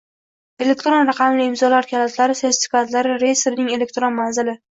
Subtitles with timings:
[0.63, 4.59] elektron raqamli imzolar kalitlari sertifikatlari reyestrining elektron manzili.